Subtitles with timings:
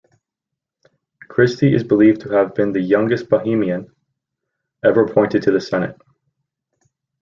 [1.27, 3.91] Christie is believed to have been the youngest Bahamian
[4.83, 6.01] ever appointed to the Senate.